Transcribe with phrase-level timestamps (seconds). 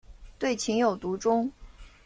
[0.39, 1.51] 对情有独钟。